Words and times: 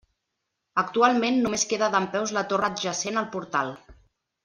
Actualment 0.83 1.37
només 1.45 1.67
queda 1.73 1.91
dempeus 1.99 2.35
la 2.41 2.45
torre 2.55 2.71
adjacent 2.73 3.21
al 3.25 3.33
portal. 3.39 3.75